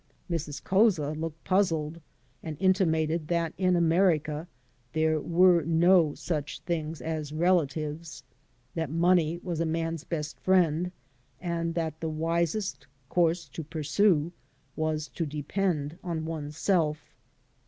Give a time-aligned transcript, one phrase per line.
[0.31, 0.63] Mrs.
[0.63, 2.01] Couza looked puzzled,
[2.41, 4.47] and intimated that in America
[4.93, 8.23] there were no such things as relatives;
[8.73, 10.91] that money was a man's best friend,
[11.39, 14.33] and that the wisest course to pursue
[14.75, 17.13] was to depend on oneself.